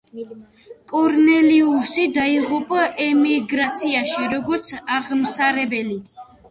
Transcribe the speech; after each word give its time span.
კორნელიუსი 0.91 2.07
დაიღუპა 2.17 2.89
ემიგრაციაში, 3.07 4.27
როგორც 4.37 4.75
აღმსარებელი. 5.01 6.03